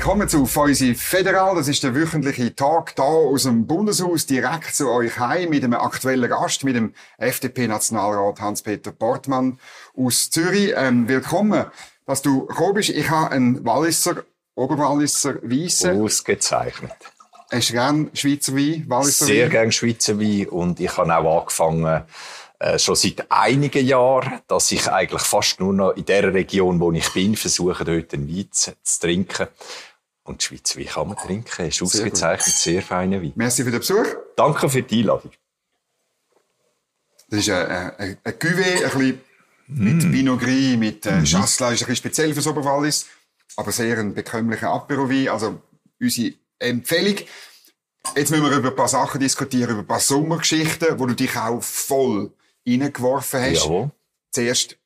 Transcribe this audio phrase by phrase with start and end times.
[0.00, 1.54] Willkommen zu Feusi Federal.
[1.56, 5.74] Das ist der wöchentliche Tag da aus dem Bundeshaus direkt zu euch heim mit einem
[5.74, 9.60] aktuellen Gast, mit dem FDP-Nationalrat Hans-Peter Portmann
[9.94, 10.72] aus Zürich.
[10.74, 11.66] Ähm, willkommen,
[12.06, 12.88] dass du gekommen bist.
[12.88, 14.24] Ich habe einen Walliser,
[14.54, 15.92] Oberwalliser Weisse.
[15.92, 16.96] Ausgezeichnet.
[17.52, 19.50] Hast du gern Schweizer Wein, Walliser Sehr Wein?
[19.50, 22.04] gern Schweizer Wein und ich habe auch angefangen,
[22.58, 26.92] äh, schon seit einigen Jahren, dass ich eigentlich fast nur noch in der Region, wo
[26.92, 29.48] ich bin, versuche, dort einen Wein zu, zu trinken.
[30.30, 31.66] Und die Schweiz, wie kann man trinken?
[31.66, 33.32] Ist ausgezeichnet, sehr, sehr feiner Wein.
[33.34, 34.06] Merci für den Besuch.
[34.36, 35.32] Danke für die Einladung.
[37.28, 37.66] Das ist ein,
[37.98, 39.20] ein, ein Cuvée, ein bisschen
[39.66, 40.12] mit mm.
[40.12, 43.06] Pinot Gris, mit äh, mm ist ein bisschen speziell für Oberwallis,
[43.56, 45.28] aber sehr ein bekömmlicher Apero-Wein.
[45.30, 45.60] Also
[46.00, 47.16] unsere Empfehlung.
[48.14, 51.36] Jetzt müssen wir über ein paar Sachen diskutieren, über ein paar Sommergeschichten, wo du dich
[51.36, 52.30] auch voll
[52.64, 53.64] reingeworfen hast.
[53.64, 53.90] Jawohl.
[54.30, 54.76] Zuerst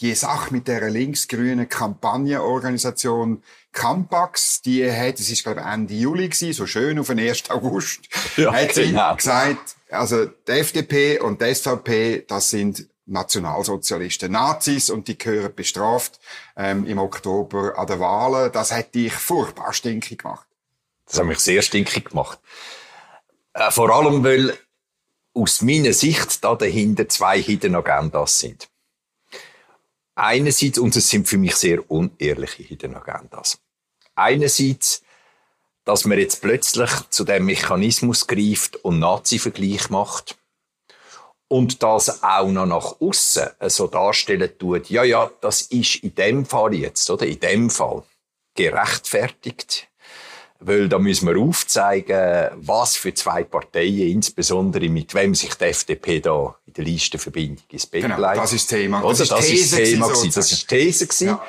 [0.00, 6.28] die Sache mit der linksgrünen Kampagnenorganisation Campax, die hat, es ist glaube ich Ende Juli
[6.28, 7.50] gewesen, so schön auf den 1.
[7.50, 8.00] August,
[8.36, 9.14] ja, hat sie genau.
[9.16, 16.18] gesagt, also die FDP und die SVP, das sind Nationalsozialisten, Nazis und die gehören bestraft
[16.56, 18.50] ähm, im Oktober an der Wahlen.
[18.52, 20.46] Das hat dich furchtbar stinkig gemacht.
[21.06, 22.40] Das hat mich sehr stinkig gemacht.
[23.52, 24.58] Äh, vor allem, weil
[25.34, 28.68] aus meiner Sicht da dahinter zwei Hidden Agendas sind.
[30.16, 33.58] Einerseits, und es sind für mich sehr unehrliche Hidden Agendas.
[34.14, 35.02] Einerseits,
[35.84, 40.38] dass man jetzt plötzlich zu dem Mechanismus greift und Nazi-Vergleich macht
[41.48, 46.46] und das auch noch nach außen so darstellen tut, ja, ja, das ist in dem
[46.46, 47.26] Fall jetzt, oder?
[47.26, 48.02] In dem Fall
[48.54, 49.88] gerechtfertigt
[50.58, 56.20] weil da müssen wir aufzeigen, was für zwei Parteien, insbesondere mit wem sich die FDP
[56.20, 59.02] da in der Listenverbindung ins Bett genau, das ist das Thema.
[59.02, 59.36] Das, Oder?
[59.36, 60.32] das ist das Thema gewesen.
[60.34, 61.28] Das ist These gewesen.
[61.28, 61.42] Ja.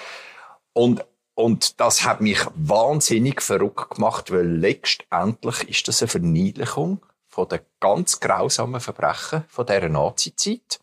[0.73, 7.47] Und, und das hat mich wahnsinnig verrückt gemacht, weil letztendlich ist das eine Verniedlichung von
[7.47, 10.79] den ganz grausamen Verbrechen von dieser Nazi-Zeit.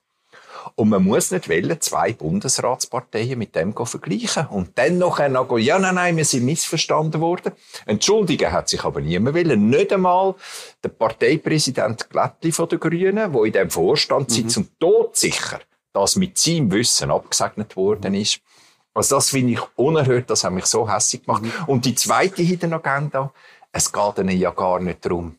[0.75, 4.47] Und man muss nicht wollen, zwei Bundesratsparteien mit dem vergleichen.
[4.47, 7.53] Und dann noch sagen, ja, nein, nein, wir sind missverstanden worden.
[7.87, 9.69] Entschuldigen hat sich aber niemand wollen.
[9.69, 10.35] Nicht einmal
[10.83, 14.35] der Parteipräsident Glättli von den Grünen, der in dem Vorstand mhm.
[14.35, 15.61] sitzt und todsicher
[15.95, 18.41] das mit seinem Wissen abgesegnet worden ist.
[18.93, 21.43] Also das finde ich unerhört, das hat mich so hässlich gemacht.
[21.43, 21.53] Mhm.
[21.67, 23.33] Und die zweite Hidden Agenda,
[23.73, 25.39] es geht ihnen ja gar nicht darum,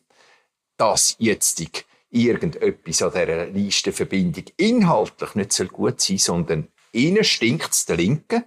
[0.76, 1.68] dass jetzt die
[2.10, 8.44] irgendetwas an dieser Listenverbindung inhaltlich nicht so gut sein sondern ihnen stinkt es der Linken,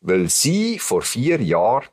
[0.00, 1.88] weil sie vor vier Jahren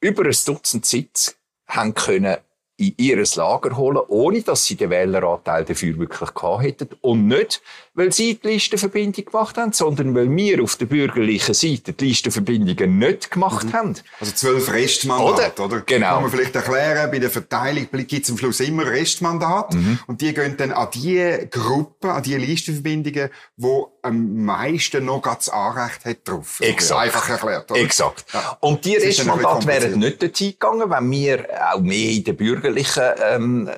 [0.00, 2.36] über ein Dutzend Sitz haben können
[2.76, 6.88] in ihr Lager holen, ohne dass sie den Wähleranteil dafür wirklich gehabt hätten.
[7.00, 7.62] Und nicht,
[7.94, 12.98] weil sie die Listenverbindung gemacht haben, sondern weil wir auf der bürgerlichen Seite die Listenverbindungen
[12.98, 13.72] nicht gemacht mhm.
[13.72, 13.94] haben.
[14.18, 15.76] Also zwölf Restmandate, oder?
[15.76, 15.80] oder?
[15.82, 16.14] Genau.
[16.14, 19.98] Kann man vielleicht erklären, bei der Verteilung gibt es am Schluss immer Restmandate mhm.
[20.08, 25.48] und die gehen dann an die Gruppen, an die Listenverbindungen, wo am meisten noch das
[25.48, 26.58] Anrecht hat drauf.
[26.60, 27.00] Exakt.
[27.00, 27.80] Einfach erklärt, oder?
[27.80, 28.24] Exakt.
[28.32, 28.56] Ja.
[28.60, 33.70] Und die Restmandate wären nicht dorthin gegangen, wenn wir auch mehr in der bürgerlichen ähm,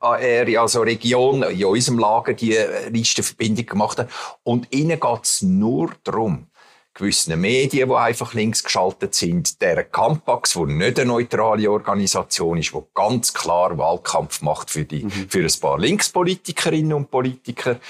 [0.00, 2.58] Area, also Region, in unserem Lager, die
[2.90, 4.08] Listenverbindung gemacht haben.
[4.42, 6.48] Und ihnen geht's nur darum,
[6.94, 12.72] gewissen Medien, die einfach links geschaltet sind, der Campax, wo nicht eine neutrale Organisation ist,
[12.72, 15.28] wo ganz klar Wahlkampf macht für die, mhm.
[15.28, 17.80] für ein paar Linkspolitikerinnen und Politiker,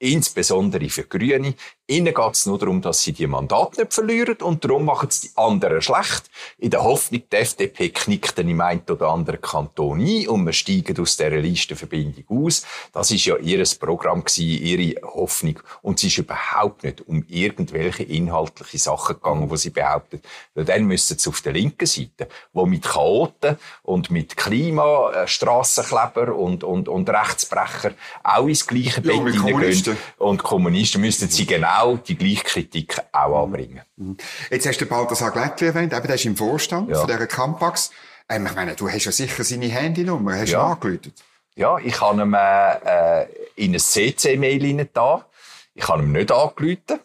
[0.00, 1.54] insbesondere für Grüne.
[1.90, 5.22] Ihnen geht es nur darum, dass sie die Mandate nicht verlieren und darum machen es
[5.22, 6.30] die anderen schlecht.
[6.56, 10.52] In der Hoffnung, die FDP knickt dann im einen oder anderen Kanton ein und wir
[10.52, 12.64] steigen aus dieser Listenverbindung aus.
[12.92, 15.58] Das ist ja ihr Programm gewesen, ihre Hoffnung.
[15.82, 20.24] Und es ist überhaupt nicht um irgendwelche inhaltliche Sachen gegangen, die sie behauptet.
[20.54, 26.36] Weil dann müssen sie auf der linken Seite, wo mit Chaoten und mit Klima, Strassenkleber
[26.36, 29.96] und, und, und Rechtsbrecher auch ins gleiche Bett hineingehen.
[30.18, 33.82] Und Kommunisten müssten sie genau genau die gleiche Kritik auch anbringen.
[33.96, 34.16] Mhm.
[34.50, 36.98] Jetzt hast du Balthasar Glättli erwähnt, eben, der ist im Vorstand ja.
[36.98, 37.90] von dieser Campax.
[38.28, 40.66] Ähm, ich meine, du hast ja sicher seine Handynummer, hast du ja.
[40.66, 41.12] angerufen?
[41.56, 43.24] Ja, ich habe ihm äh,
[43.56, 45.26] in ein CC-Mail da.
[45.74, 47.00] Ich habe ihm nicht angerufen,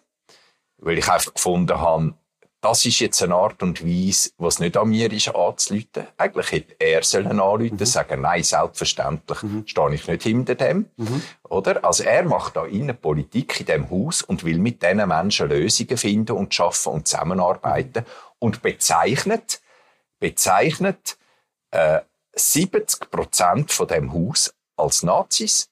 [0.78, 2.13] weil ich einfach gefunden habe,
[2.65, 6.07] das ist jetzt eine Art und Weise, was nicht an mir ist, anzuleiten.
[6.17, 7.85] Eigentlich hätte er sollen anrufen, mhm.
[7.85, 9.67] sagen, nein, selbstverständlich mhm.
[9.67, 10.89] stehe ich nicht hinter dem.
[10.97, 11.21] Mhm.
[11.44, 11.85] Oder?
[11.85, 16.31] Also er macht da Innenpolitik in dem Haus und will mit diesen Menschen Lösungen finden
[16.31, 18.03] und schaffen und zusammenarbeiten
[18.39, 19.61] und bezeichnet,
[20.19, 21.19] bezeichnet,
[21.69, 22.00] äh,
[22.33, 25.69] 70 Prozent von dem Haus als Nazis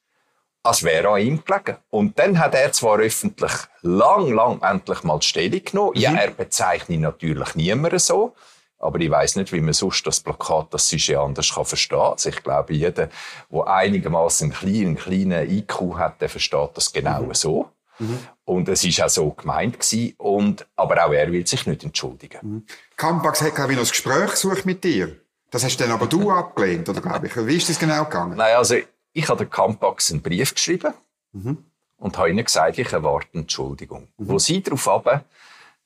[0.64, 1.76] als wäre an ihm gelegen.
[1.90, 3.52] Und dann hat er zwar öffentlich
[3.82, 5.92] lang, lang endlich mal Stellung genommen.
[5.94, 6.00] Mhm.
[6.00, 8.34] Ja, er bezeichnet natürlich niemanden so.
[8.78, 11.98] Aber ich weiß nicht, wie man sonst das Plakat, das Sujet anders kann verstehen.
[11.98, 13.08] Also ich glaube, jeder,
[13.50, 17.34] der einigermaßen einen kleinen, kleinen IQ hat, der versteht das genau mhm.
[17.34, 17.70] so.
[17.98, 18.18] Mhm.
[18.44, 20.14] Und es ist auch so gemeint gewesen.
[20.16, 22.38] Und, aber auch er will sich nicht entschuldigen.
[22.42, 22.66] Mhm.
[22.96, 25.16] Campax hat, glaube ich, noch ein Gespräch gesucht mit dir.
[25.50, 27.36] Das hast dann aber du abgelehnt, oder glaube ich?
[27.36, 28.36] Wie ist das genau gegangen?
[28.36, 28.76] Nein, also,
[29.14, 30.92] ich habe der Campax einen Brief geschrieben.
[31.32, 31.64] Mhm.
[31.96, 34.08] Und habe ihnen gesagt, ich erwarte Entschuldigung.
[34.18, 34.28] Mhm.
[34.28, 35.24] Wo sie darauf aber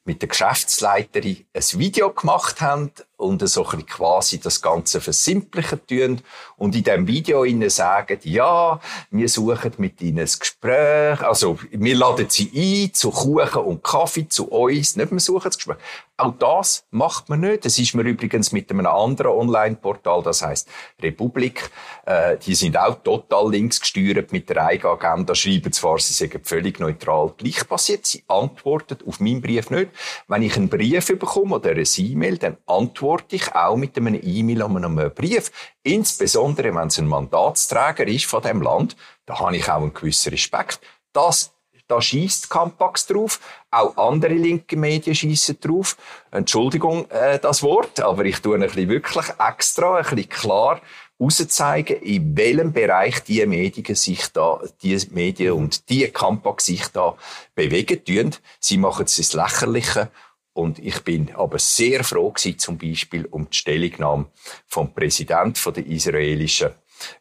[0.04, 6.20] mit der Geschäftsleiterin ein Video gemacht haben und so ein quasi das Ganze versimplichen tun
[6.56, 8.80] und in dem Video ihnen sagen, ja,
[9.10, 14.28] wir suchen mit ihnen ein Gespräch, also wir laden sie ein zu Kuchen und Kaffee
[14.28, 15.78] zu uns, nicht wir suchen das Gespräch.
[16.16, 17.64] Auch das macht man nicht.
[17.64, 20.68] Das ist mir übrigens mit einem anderen Online-Portal, das heißt
[21.00, 21.70] Republik,
[22.06, 26.40] äh, die sind auch total links gesteuert mit der eigenen Agenda, schreiben zwar, sie sagen
[26.42, 29.90] völlig neutral gleich passiert, sie antworten auf meinen Brief nicht.
[30.26, 34.18] Wenn ich einen Brief bekomme oder eine E-Mail, dann antworte antworte ich auch mit einem
[34.22, 35.50] E-Mail und einem Brief.
[35.82, 40.30] Insbesondere, wenn es ein Mandatsträger ist von dem Land, da habe ich auch einen gewissen
[40.30, 40.80] Respekt.
[41.12, 41.52] Das
[41.86, 43.40] da schießt Campax drauf,
[43.70, 45.96] auch andere linke Medien schießen drauf.
[46.30, 50.82] Entschuldigung äh, das Wort, aber ich tue ein bisschen wirklich extra, ein bisschen klar
[51.18, 57.16] auszeigen, in welchem Bereich die Medien sich da, die Medien und die Campax sich da
[57.54, 58.36] bewegen tun.
[58.60, 60.10] Sie machen es ins Lächerliche
[60.58, 64.26] und ich bin aber sehr froh gewesen, zum Beispiel um die Stellungnahme
[64.66, 66.70] vom Präsidenten der israelischen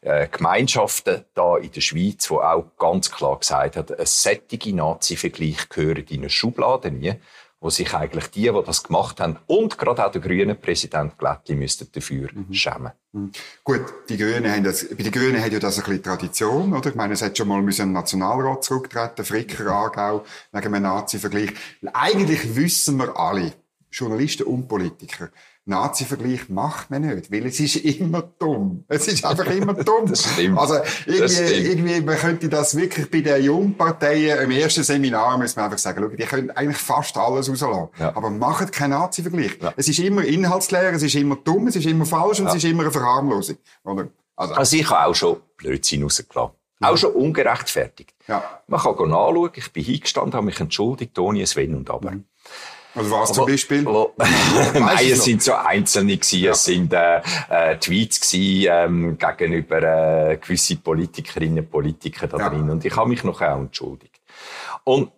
[0.00, 5.68] äh, Gemeinschaften da in der Schweiz, wo auch ganz klar gesagt hat, ein sättige Nazi-Vergleich
[5.68, 7.14] gehört in eine Schublade nie
[7.60, 11.56] wo sich eigentlich die, die das gemacht haben, und gerade auch der grüne Präsident Glättli
[11.56, 12.52] müssten dafür mhm.
[12.52, 12.92] schämen.
[13.12, 13.32] Mhm.
[13.64, 16.90] Gut, die Grünen haben das, bei den Grünen hat ja das ein bisschen Tradition, oder?
[16.90, 21.50] Ich meine, es hat schon mal müssen im Nationalrat zurücktreten, Fricker, Aargau, wegen einem Nazi-Vergleich.
[21.92, 23.52] Eigentlich wissen wir alle,
[23.90, 25.30] Journalisten und Politiker,
[25.68, 28.84] Nazi-Vergleich macht man nicht, weil es ist immer dumm.
[28.88, 30.06] Es ist einfach immer dumm.
[30.06, 30.58] das stimmt.
[30.58, 30.74] Also
[31.06, 35.78] irgendwie, irgendwie, man könnte das wirklich bei den Jungparteien im ersten Seminar müssen wir einfach
[35.78, 37.88] sagen, schau, die können eigentlich fast alles rauslassen.
[37.98, 38.16] Ja.
[38.16, 39.58] Aber macht keinen Nazi-Vergleich.
[39.60, 39.72] Ja.
[39.76, 42.52] Es ist immer inhaltsleer, es ist immer dumm, es ist immer falsch und ja.
[42.52, 43.58] es ist immer eine Verharmlosung.
[43.84, 44.08] Oder?
[44.36, 46.52] Also, also ich habe auch schon Blödsinn rausgelassen.
[46.80, 48.14] Auch schon ungerechtfertigt.
[48.28, 48.60] Ja.
[48.68, 52.12] Man kann nachschauen, ich bin hingestanden, habe mich entschuldigt, ohne ein Wenn und Aber.
[52.12, 52.24] Mhm.
[52.98, 53.82] Also was zum Beispiel?
[54.74, 56.40] Nein, es sind so einzelne gewesen.
[56.40, 56.50] Ja.
[56.52, 62.48] Es sind äh, äh, Tweets gewesen, ähm, gegenüber äh, gewisse Politikerinnen und Politiker da ja.
[62.48, 62.68] drin.
[62.70, 64.20] Und ich habe mich noch auch entschuldigt.
[64.84, 65.10] Und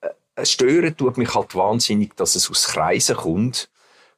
[0.00, 3.70] äh, stören tut mich halt wahnsinnig, dass es aus Kreisen kommt,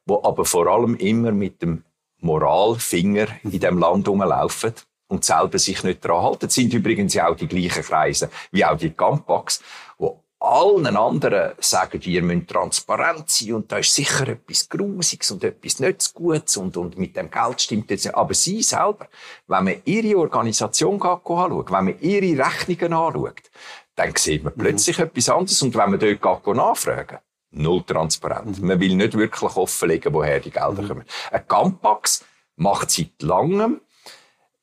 [0.05, 1.83] wo aber vor allem immer mit dem
[2.19, 4.73] Moralfinger in dem Land rumlaufen
[5.07, 6.47] und selber sich nicht daran halten.
[6.47, 9.61] Das sind übrigens auch die gleichen Kreise wie auch die Campax,
[9.97, 15.43] wo allen anderen sagen, ihr müsst transparent sein und da ist sicher etwas Grusiges und
[15.43, 18.15] etwas nicht Gutes und, und mit dem Geld stimmt jetzt nicht.
[18.15, 19.07] Aber sie selber,
[19.47, 23.51] wenn man ihre Organisation anschaut, wenn man ihre Rechnungen anschaut,
[23.95, 24.61] dann sieht man mhm.
[24.61, 25.05] plötzlich mhm.
[25.05, 27.19] etwas anderes und wenn man dort nachfragen
[27.51, 28.59] null transparent.
[28.59, 28.67] Mhm.
[28.67, 30.87] Man will nicht wirklich offenlegen, woher die Gelder mhm.
[30.87, 31.05] kommen.
[31.31, 32.25] Ein Campax
[32.57, 33.81] macht seit langem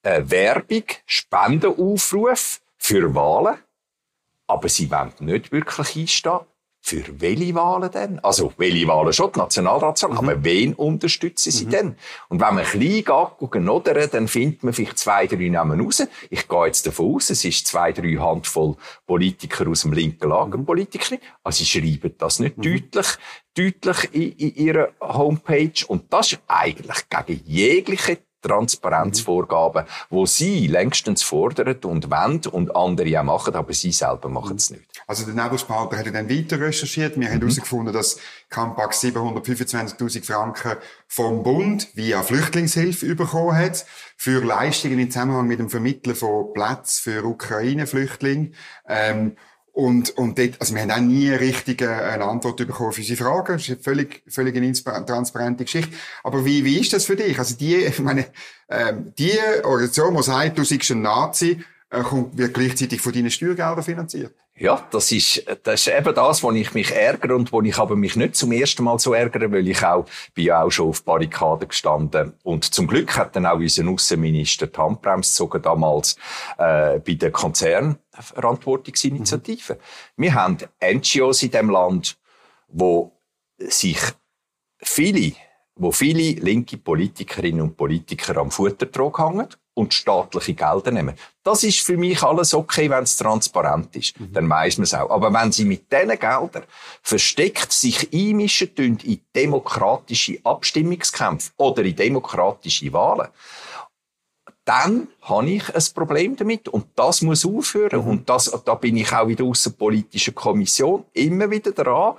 [0.03, 3.59] äh, Werbung, Spendenaufruf für Wahlen
[4.51, 6.41] aber sie wollen nicht wirklich einstehen.
[6.83, 8.19] Für welche Wahlen denn?
[8.21, 10.29] Also, welche Wahlen schon, die Nationalratswahlen, mhm.
[10.31, 11.71] aber wen unterstützen sie mhm.
[11.71, 11.97] denn?
[12.31, 16.03] Und wenn man klein geht, oder, dann findet man vielleicht zwei, drei Namen raus.
[16.31, 20.57] Ich gehe jetzt davon aus, es ist zwei, drei Handvoll Politiker aus dem linken Lager,
[20.57, 20.65] mhm.
[20.65, 21.19] Politiker.
[21.45, 22.63] Also, sie schreiben das nicht mhm.
[22.63, 23.07] deutlich,
[23.55, 25.87] deutlich in, in ihrer Homepage.
[25.87, 33.21] Und das ist eigentlich gegen jegliche Transparenzvorgaben, wo sie längstens fordern und wollen und andere
[33.21, 34.83] auch machen, aber sie selber machen es nicht.
[35.07, 37.19] Also der Nebelspalter hat dann weiter recherchiert.
[37.19, 37.33] Wir mhm.
[37.33, 38.19] haben herausgefunden, dass
[38.49, 43.85] Campax 725.000 Franken vom Bund via Flüchtlingshilfe bekommen hat
[44.17, 48.53] für Leistungen im Zusammenhang mit dem Vermitteln von Plätzen für Ukraine-Flüchtlinge.
[48.89, 49.37] Ähm,
[49.73, 53.55] und, und dort, also wir haben auch nie richtig eine Antwort bekommen auf unsere Fragen.
[53.55, 54.73] Das ist eine völlig, völlig eine
[55.07, 55.97] transparente Geschichte.
[56.23, 57.39] Aber wie, wie ist das für dich?
[57.39, 58.27] Also die, ich meine,
[58.69, 63.31] ähm, die Organisation, die sagt, du seist ein Nazi, äh, kommt, wird gleichzeitig von deinen
[63.31, 64.35] Steuergeldern finanziert.
[64.61, 67.97] Ja, das ist, das ist eben das, wo ich mich ärgere und wo ich aber
[67.97, 71.03] mich nicht zum ersten Mal so ärgere, weil ich auch, bin ja auch schon auf
[71.03, 72.35] Barrikaden gestanden.
[72.43, 76.17] Und zum Glück hat dann auch unser Außenminister die Handbremse gezogen damals,
[76.59, 79.73] äh, bei der Konzernverantwortungsinitiative.
[79.73, 79.79] Mhm.
[80.23, 82.19] Wir haben NGOs in dem Land,
[82.69, 83.19] wo
[83.57, 83.99] sich
[84.83, 85.33] viele,
[85.75, 91.15] wo viele linke Politikerinnen und Politiker am Futtertrog hängen und staatliche Gelder nehmen.
[91.43, 94.19] Das ist für mich alles okay, wenn es transparent ist.
[94.19, 94.33] Mhm.
[94.33, 95.11] Dann weiss man es auch.
[95.11, 96.65] Aber wenn sie mit diesen Geldern
[97.03, 103.29] versteckt sich einmischen in demokratische Abstimmungskämpfe oder in demokratische Wahlen,
[104.65, 108.03] dann habe ich ein Problem damit und das muss aufhören.
[108.03, 108.09] Mhm.
[108.09, 112.15] Und das, da bin ich auch in der außenpolitischen Kommission immer wieder dran,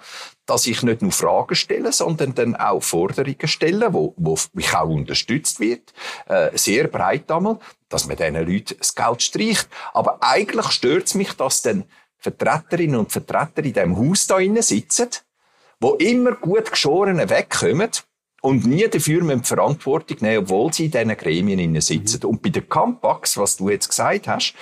[0.52, 4.90] dass ich nicht nur Fragen stelle, sondern dann auch Forderungen stelle, wo, wo mich auch
[4.90, 5.94] unterstützt wird,
[6.28, 9.70] äh, sehr breit einmal, dass man diesen Leuten das Geld streicht.
[9.94, 11.86] Aber eigentlich stört es mich, dass dann
[12.18, 15.08] Vertreterinnen und Vertreter in diesem Haus da sitzen,
[15.80, 17.90] wo immer gut geschorene wegkommen
[18.42, 22.20] und nie dafür müssen Verantwortung nehmen, obwohl sie in diesen Gremien sitzen.
[22.24, 22.30] Mhm.
[22.30, 24.54] Und bei der Campax, was du jetzt gesagt hast,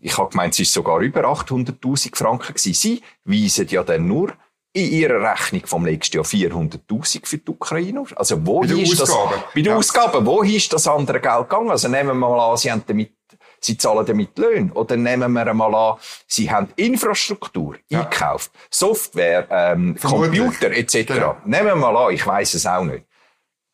[0.00, 2.74] ich habe gemeint, es ist sogar über 800.000 Franken gewesen.
[2.74, 4.32] Sie weisen ja dann nur
[4.76, 8.04] in ihrer Rechnung vom nächsten Jahr 400.000 für die Ukraine.
[8.14, 9.10] Also wo bei ist das?
[9.10, 9.76] Bei den ja.
[9.76, 10.24] Ausgaben.
[10.24, 11.70] Wo ist das andere Geld gegangen?
[11.70, 13.12] Also nehmen wir mal an, sie haben damit
[13.58, 14.70] Sie zahlen damit Löhne.
[14.74, 18.02] Oder nehmen wir einmal an, Sie haben Infrastruktur ja.
[18.02, 21.06] einkauft, Software, ähm, Computer etc.
[21.06, 21.36] Genau.
[21.46, 23.06] Nehmen wir mal an, ich weiß es auch nicht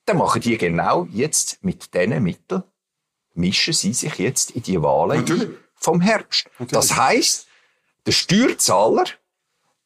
[0.05, 2.65] dann machen die genau jetzt mit diesen Mitteln,
[3.35, 6.47] mischen sie sich jetzt in die Wahlen vom Herbst.
[6.59, 6.73] Natürlich.
[6.73, 7.47] Das heißt,
[8.07, 9.05] der Steuerzahler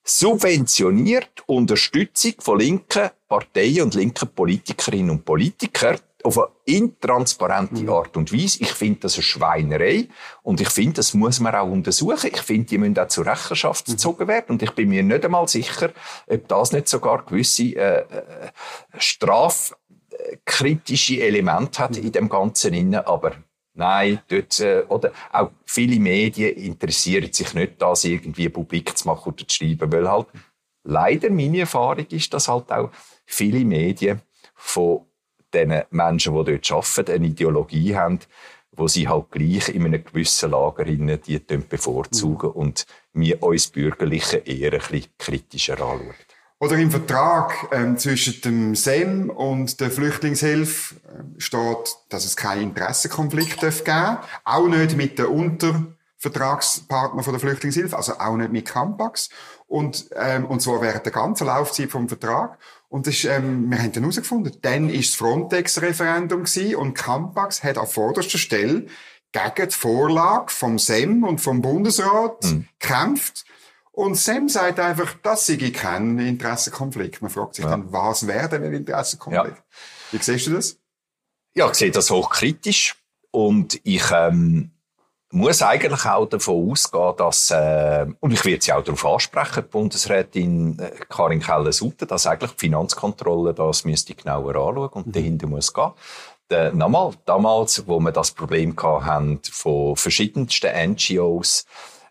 [0.06, 7.90] subventioniert Unterstützung von linken Parteien und linken Politikerinnen und Politikern auf eine intransparente mhm.
[7.90, 8.62] Art und Weise.
[8.62, 10.08] Ich finde das eine Schweinerei
[10.42, 12.30] und ich finde, das muss man auch untersuchen.
[12.32, 13.92] Ich finde, die müssen auch zur Rechenschaft mhm.
[13.92, 15.90] gezogen werden und ich bin mir nicht einmal sicher,
[16.28, 18.04] ob das nicht sogar gewisse äh, äh
[18.98, 19.74] Straf
[20.44, 23.32] kritische Elemente hat in dem Ganzen inne, aber
[23.78, 29.34] Nein, dort, äh, oder auch viele Medien interessieren sich nicht, das irgendwie publik zu machen
[29.34, 30.28] oder zu schreiben, weil halt
[30.82, 32.90] leider meine Erfahrung ist, dass halt auch
[33.26, 34.22] viele Medien
[34.54, 35.02] von
[35.52, 38.20] den Menschen, die dort arbeiten, eine Ideologie haben,
[38.72, 42.56] wo sie halt gleich in einem gewissen Lager die bevorzugen mhm.
[42.56, 46.14] und wir uns Bürgerlichen eher ein bisschen kritischer anschauen.
[46.58, 52.62] Oder im Vertrag ähm, zwischen dem SEM und der Flüchtlingshilfe äh, steht, dass es keinen
[52.62, 54.26] Interessenkonflikt geben darf.
[54.44, 59.28] Auch nicht mit den Untervertragspartnern von der Flüchtlingshilfe, also auch nicht mit Campax.
[59.66, 62.58] Und, ähm, und zwar während der ganzen Laufzeit vom Vertrag.
[62.88, 66.44] Und das ist, ähm, wir haben dann herausgefunden, dann ist das Frontex-Referendum
[66.76, 68.86] und Campax hat an vorderster Stelle
[69.32, 72.66] gegen die Vorlage vom SEM und vom Bundesrat mhm.
[72.78, 73.44] gekämpft
[73.96, 77.22] und Sam sagt einfach, das sei kein Interessenkonflikt.
[77.22, 77.70] Man fragt sich ja.
[77.70, 79.56] dann, was wäre denn ein Interessenkonflikt?
[79.56, 79.64] Ja.
[80.12, 80.78] Wie siehst du das?
[81.54, 82.94] Ja, ich sehe das hochkritisch.
[83.30, 84.72] Und ich ähm,
[85.30, 89.70] muss eigentlich auch davon ausgehen, dass, äh, und ich werde sie auch darauf ansprechen, die
[89.70, 95.12] Bundesrätin äh, Karin Keller-Sutter, dass eigentlich die Finanzkontrolle das müsste genauer anschauen und mhm.
[95.12, 95.92] dahinter muss gehen.
[96.50, 101.64] Der, nochmal, damals, wo wir das Problem hatten von verschiedensten NGOs,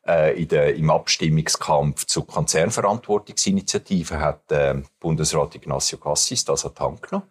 [0.08, 6.84] äh, in der, im Abstimmungskampf zur Konzernverantwortungsinitiative hat äh, Bundesrat Ignacio Cassis das an die
[6.84, 7.28] Hand genommen.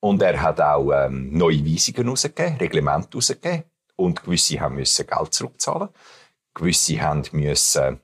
[0.00, 3.64] Und er hat auch ähm, neue Weisungen herausgegeben, Reglemente herausgegeben.
[3.96, 5.88] Und gewisse haben müssen Geld zurückzahlen.
[6.54, 8.00] Gewisse haben müssen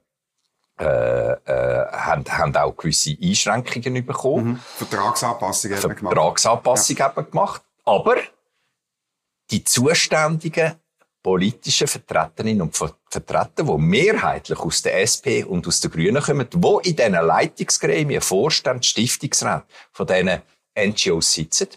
[0.78, 4.46] äh, äh, haben, haben auch gewisse Einschränkungen bekommen.
[4.46, 4.60] Mhm.
[4.76, 6.14] Vertragsanpassungen haben gemacht.
[6.14, 7.04] Vertragsanpassungen ja.
[7.06, 7.62] haben gemacht.
[7.84, 8.16] Aber
[9.50, 10.74] die Zuständigen
[11.28, 16.88] politische Vertreterinnen und Vertreter, die mehrheitlich aus der SP und aus den Grünen kommen, die
[16.88, 20.40] in diesen Leitungsgremien, Vorstand, Stiftungsrat von diesen
[20.74, 21.68] NGOs sitzen,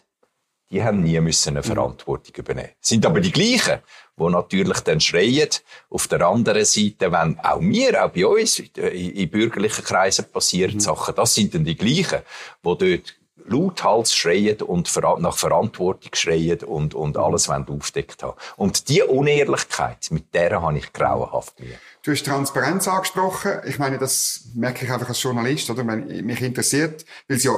[0.69, 2.69] die haben nie müssen eine Verantwortung übernehmen.
[2.79, 3.79] Sind aber die gleichen,
[4.17, 5.49] die natürlich dann schreien,
[5.89, 10.79] auf der anderen Seite, wenn auch wir, auch bei uns, in bürgerlichen Kreisen passieren mhm.
[10.79, 12.21] Sachen, das sind dann die gleichen,
[12.63, 18.37] die dort lauthals schreien und nach Verantwortung schreien und, und alles wollen aufdeckt haben.
[18.57, 21.77] Und diese Unehrlichkeit, mit der habe ich grauenhaft Mühe.
[22.03, 23.61] Du hast Transparenz angesprochen.
[23.65, 25.85] Ich meine, das merke ich einfach als Journalist, oder?
[25.85, 27.53] Wenn mich interessiert, weil es ja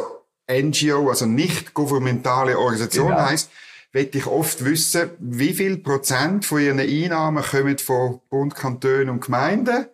[0.51, 3.21] NGO, also nicht gouvernementale Organisation genau.
[3.21, 3.49] heisst,
[3.93, 9.23] möchte ich oft wissen, wie viel Prozent von ihren Einnahmen kommen von Bund, Kantonen und
[9.23, 9.85] Gemeinden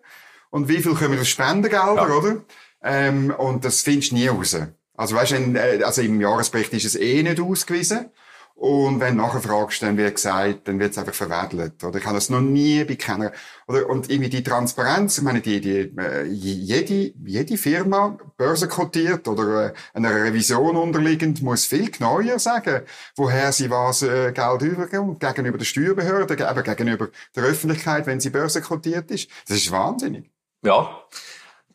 [0.49, 2.15] und wie viel kommen aus Spendengeldern, ja.
[2.15, 2.41] oder?
[2.81, 4.57] Ähm, und das findest du nie raus.
[4.99, 8.11] Also weißt, wenn, äh, also im Jahresbericht ist es eh nicht ausgewiesen.
[8.55, 11.81] Und wenn du nachher fragst, dann wird gesagt, dann wird es einfach verwedelt.
[11.81, 13.31] Oder ich habe das noch nie bei keiner.
[13.69, 19.67] Oder, und irgendwie die Transparenz, ich meine, die, die, äh, jede, jede Firma, börsenkotiert oder
[19.67, 22.81] äh, einer Revision unterliegend, muss viel genauer sagen,
[23.15, 29.09] woher sie was Geld übergeben, gegenüber der Steuerbehörde, eben gegenüber der Öffentlichkeit, wenn sie börsenkotiert
[29.11, 29.29] ist.
[29.47, 30.29] Das ist wahnsinnig.
[30.61, 31.05] Ja.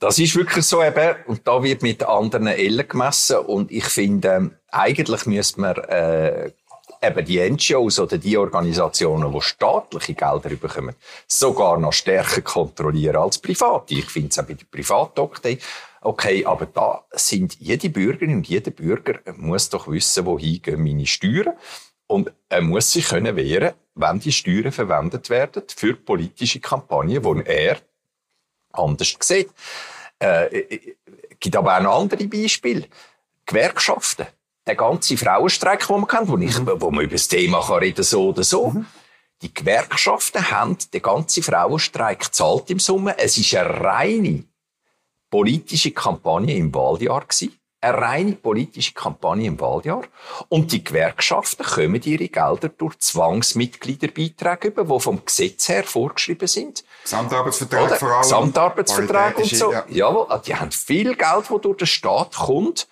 [0.05, 4.51] Das ist wirklich so eben, und da wird mit anderen Ellen gemessen, und ich finde,
[4.71, 6.51] eigentlich müsste man, äh,
[7.01, 10.95] eben die NGOs oder die Organisationen, die staatliche Gelder bekommen,
[11.27, 13.95] sogar noch stärker kontrollieren als private.
[13.95, 15.53] Ich finde es auch bei der Privatdoktor
[16.03, 21.55] okay, aber da sind jede Bürgerin und jeder Bürger muss doch wissen, wohin meine Steuern.
[22.07, 27.47] Und er muss sich können wehren, wenn die Steuern verwendet werden für politische Kampagnen, die
[27.51, 27.79] er
[28.71, 29.49] anders sieht.
[30.18, 30.94] Äh,
[31.40, 32.87] gibt aber auch noch andere Beispiele.
[33.47, 34.26] Gewerkschaften.
[34.66, 36.80] Der ganze Frauenstreik, den man kennt, wo, ich, mhm.
[36.80, 38.71] wo man über das Thema kann reden so oder so.
[38.71, 38.87] Mhm.
[39.42, 43.16] Die Gewerkschaften haben den ganzen Frauenstreik gezahlt im Sommer.
[43.18, 44.44] Es ist eine reine
[45.28, 50.05] politische Kampagne im Wahljahr gewesen eine reine politische Kampagne im Wahljahr.
[50.49, 56.85] Und die Gewerkschaften kommen ihre Gelder durch Zwangsmitgliederbeiträge über, die vom Gesetz her vorgeschrieben sind.
[57.03, 57.97] Gesamtarbeitsvertrag Oder?
[57.97, 58.23] vor allem.
[58.23, 59.73] Gesamtarbeitsvertrag und so.
[59.73, 59.85] Ja.
[59.88, 62.88] Jawohl, ah, die haben viel Geld, das durch den Staat kommt.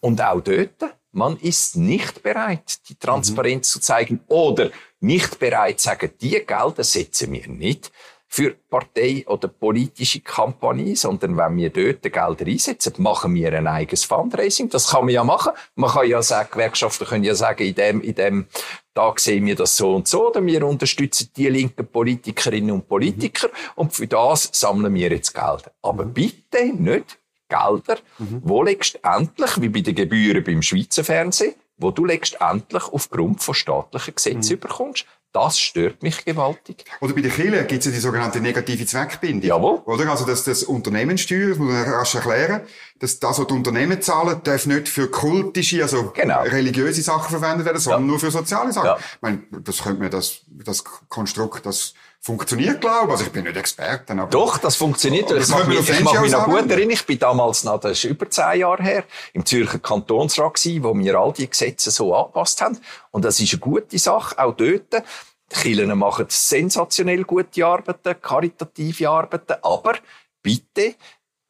[0.00, 3.72] Und auch dort, man ist nicht bereit, die Transparenz mhm.
[3.72, 4.70] zu zeigen oder
[5.00, 7.90] nicht bereit zu sagen, die Gelder setzen wir nicht
[8.32, 14.04] für Partei- oder politische Kampagne, sondern wenn wir dort Gelder einsetzen, machen wir ein eigenes
[14.04, 14.70] Fundraising.
[14.70, 15.52] Das kann man ja machen.
[15.74, 18.46] Man kann ja sagen, Gewerkschaften können ja sagen, in dem, in dem
[18.94, 23.48] Tag sehen wir das so und so, oder wir unterstützen die linken Politikerinnen und Politiker
[23.48, 23.72] mhm.
[23.74, 25.68] und für das sammeln wir jetzt Geld.
[25.82, 26.12] Aber mhm.
[26.12, 27.18] bitte nicht
[27.48, 28.42] Gelder, mhm.
[28.44, 34.14] wo letztendlich, wie bei den Gebühren beim Schweizer Fernsehen, wo du letztendlich aufgrund von staatlichen
[34.14, 34.58] Gesetzen mhm.
[34.58, 35.06] überkommst.
[35.32, 36.84] Das stört mich gewaltig.
[37.00, 39.48] Oder bei den Kirchen gibt es ja die sogenannte negative Zweckbindung.
[39.48, 39.78] Jawohl.
[39.84, 40.10] Oder?
[40.10, 42.62] Also, dass das Unternehmenssteuer, das muss man rasch erklären,
[43.00, 46.42] dass das, was die Unternehmen zahlen, darf nicht für kultische, also genau.
[46.42, 48.06] religiöse Sachen verwendet werden, sondern ja.
[48.06, 48.86] nur für soziale Sachen.
[48.86, 48.98] Ja.
[48.98, 53.12] Ich meine, das könnte man, das, das Konstrukt, das funktioniert, glaube ich.
[53.12, 54.12] Also ich bin nicht Experte.
[54.12, 55.30] Aber Doch, das funktioniert.
[55.30, 56.90] Das ich mache mich, ich mache mich noch gut erinnern.
[56.90, 60.94] Ich bin damals noch, das ist über zehn Jahre her, im Zürcher Kantonsrat gewesen, wo
[60.94, 62.78] wir all die Gesetze so angepasst haben.
[63.10, 64.92] Und das ist eine gute Sache, auch dort.
[64.92, 69.94] Die Kirchen machen sensationell gute Arbeiten, karitative Arbeiten, aber
[70.42, 70.94] bitte,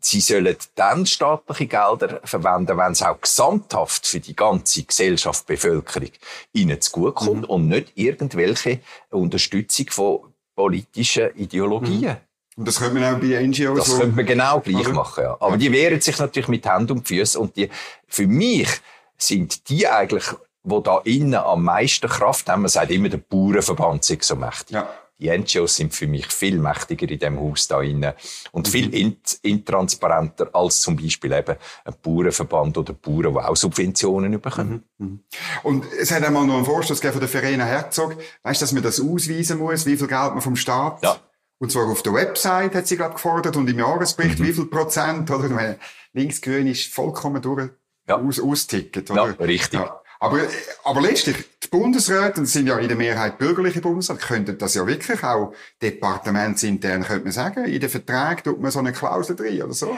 [0.01, 6.11] sie sollen dann staatliche Gelder verwenden, wenn es auch gesamthaft für die ganze Gesellschaft, Bevölkerung
[6.53, 7.51] ihnen zugutekommt mhm.
[7.51, 10.21] und nicht irgendwelche Unterstützung von
[10.55, 12.13] politischen Ideologien.
[12.13, 12.17] Mhm.
[12.57, 14.93] Und das könnte man auch bei NGOs Das so könnte man genau gleich oder?
[14.93, 15.37] machen, ja.
[15.41, 15.57] Aber ja.
[15.57, 17.71] die wehren sich natürlich mit Händen und Füßen und die,
[18.07, 18.69] für mich
[19.17, 20.25] sind die eigentlich
[20.63, 22.63] wo da innen am meisten Kraft haben.
[22.63, 24.71] Man sagt immer, der Bauernverband sei so mächtig.
[24.71, 24.89] Ja.
[25.21, 28.15] Die NGOs sind für mich viel mächtiger in dem Haus da innen
[28.53, 28.71] und mhm.
[28.71, 34.85] viel int intransparenter als zum Beispiel eben ein Bauernverband oder Bauern, die auch Subventionen bekommen.
[34.99, 35.07] Mhm.
[35.07, 35.21] mhm.
[35.63, 39.01] Und es hat einmal noch einen Vorstoß von der Verena Herzog, weißt, dass man das
[39.01, 41.17] ausweisen muss, wie viel Geld man vom Staat ja.
[41.61, 44.47] Und zwar auf der Website hat sie, glaube gefordert und im Jahresbericht, mhm.
[44.47, 45.77] wie viel Prozent, oder?
[46.15, 47.69] Linksgrün ist vollkommen durch,
[48.09, 48.17] ja.
[48.17, 49.37] aus, austicket, oder?
[49.39, 49.79] Ja, richtig.
[49.79, 50.01] Ja.
[50.21, 50.41] Aber,
[50.85, 51.37] aber letztlich,
[51.71, 57.05] Bundesräte, das sind ja in der Mehrheit bürgerliche Bundesräte, könnten das ja wirklich auch departementsintern,
[57.05, 59.97] könnte man sagen, in den Verträgen tut man so eine Klausel drin oder so.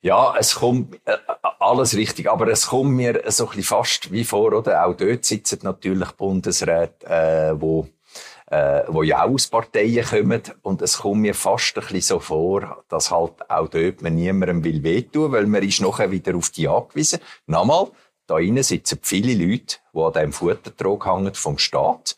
[0.00, 1.16] Ja, es kommt äh,
[1.58, 4.86] alles richtig, aber es kommt mir so ein bisschen fast wie vor, oder?
[4.86, 7.88] Auch dort sitzen natürlich Bundesräte, äh, wo
[8.50, 10.42] äh, wo ja auch aus Parteien kommen.
[10.62, 14.64] Und es kommt mir fast ein bisschen so vor, dass halt auch dort man niemandem
[14.64, 17.20] will wehtun, weil man ist nachher wieder auf die angewiesen.
[17.46, 17.88] Nochmal,
[18.28, 22.16] da innen sitzen viele Leute, die an diesem Futtertrog hängen vom Staat.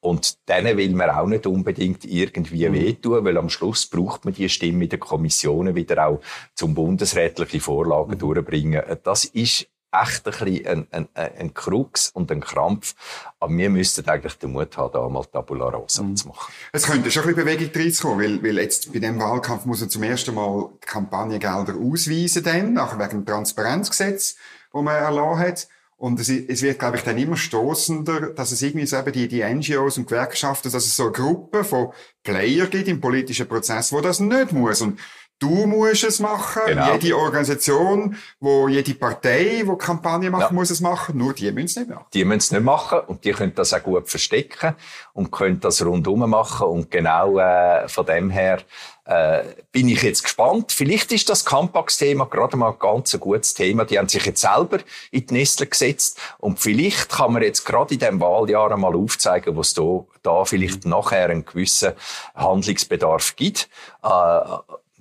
[0.00, 2.72] Und denen will man auch nicht unbedingt irgendwie mhm.
[2.72, 6.20] wehtun, weil am Schluss braucht man die Stimme den Kommissionen wieder auch
[6.54, 8.18] zum bundesrätliche Vorlagen mhm.
[8.18, 8.82] durchbringen.
[9.04, 12.94] Das ist echt ein bisschen ein, ein, ein Krux und ein Krampf.
[13.38, 16.16] Aber wir müssten eigentlich den Mut haben, da mal Tabula Rasa mhm.
[16.16, 16.52] zu machen.
[16.72, 19.88] Es könnte schon ein bisschen Bewegung reinkommen, weil, weil jetzt bei dem Wahlkampf muss er
[19.88, 24.36] zum ersten Mal Kampagnengelder ausweisen, dann, nachher wegen dem Transparenzgesetz
[24.72, 25.68] wo man erlassen hat.
[25.96, 29.28] Und es, es wird, glaube ich, dann immer stoßender, dass es irgendwie so eben die,
[29.28, 31.92] die NGOs und Gewerkschaften, dass es so eine Gruppe von
[32.24, 34.80] Player gibt im politischen Prozess, wo das nicht muss.
[34.80, 34.98] Und
[35.42, 36.62] du musst es machen.
[36.66, 36.92] Genau.
[36.92, 40.52] Jede Organisation, wo jede Partei, die Kampagne macht, ja.
[40.52, 41.18] muss es machen.
[41.18, 42.06] Nur die müssen es nicht machen.
[42.14, 44.74] Die müssen es nicht machen und die können das auch gut verstecken
[45.12, 46.68] und können das rundum machen.
[46.68, 48.60] Und genau äh, von dem her
[49.04, 50.70] äh, bin ich jetzt gespannt.
[50.70, 53.84] Vielleicht ist das Campax-Thema gerade mal ein ganz gutes Thema.
[53.84, 54.78] Die haben sich jetzt selber
[55.10, 56.20] in die Nestle gesetzt.
[56.38, 60.86] Und vielleicht kann man jetzt gerade in diesem Wahljahr mal aufzeigen, was da, da vielleicht
[60.86, 61.94] nachher einen gewissen
[62.36, 63.68] Handlungsbedarf gibt.
[64.04, 64.40] Äh,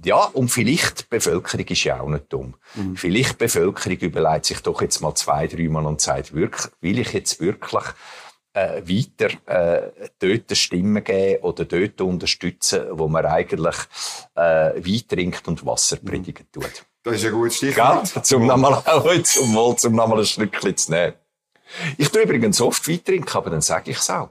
[0.03, 2.55] ja, und vielleicht, die Bevölkerung ist ja auch nicht dumm.
[2.75, 2.95] Mhm.
[2.95, 7.13] Vielleicht die Bevölkerung überlegt sich doch jetzt mal zwei, dreimal und sagt, wirklich, will ich
[7.13, 7.83] jetzt wirklich
[8.53, 13.75] äh, weiter äh, dort Stimmen geben oder dort unterstützen, wo man eigentlich
[14.35, 16.07] äh, Wein trinkt und Wasser mhm.
[16.07, 16.85] predigen tut.
[17.03, 18.13] Das ist ein gutes Stichwort.
[18.13, 18.23] Gell?
[18.23, 18.83] Zum nochmal,
[19.23, 21.13] zum, zum nochmal ein Stückchen zu nehmen.
[21.97, 24.29] Ich tue übrigens oft Wein trinken, aber dann sage ich es auch.